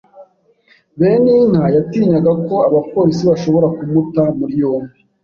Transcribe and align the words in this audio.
Beninka 0.99 1.63
yatinyaga 1.75 2.31
ko 2.45 2.55
abapolisi 2.67 3.23
bashobora 3.29 3.67
kumuta 3.77 4.23
muri 4.37 4.53
yombi. 4.63 4.95